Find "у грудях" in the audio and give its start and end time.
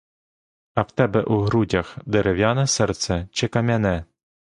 1.23-1.93